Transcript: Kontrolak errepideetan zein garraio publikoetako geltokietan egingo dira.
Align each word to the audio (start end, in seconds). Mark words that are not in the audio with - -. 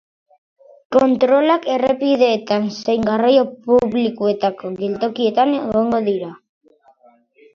Kontrolak 0.95 1.67
errepideetan 1.73 2.65
zein 2.85 3.05
garraio 3.09 3.43
publikoetako 3.67 4.71
geltokietan 4.79 5.53
egingo 5.59 6.03
dira. 6.11 6.33